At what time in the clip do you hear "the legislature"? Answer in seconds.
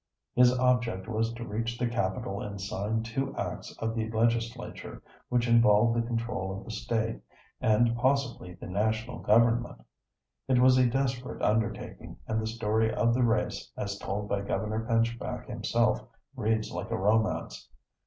3.93-5.03